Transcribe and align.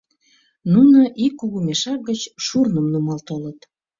Нуно 0.73 0.99
ик 1.25 1.33
кугу 1.39 1.59
мешак 1.67 1.99
гыч 2.09 2.21
шурным 2.45 2.85
нумал 2.93 3.19
толыт. 3.27 3.59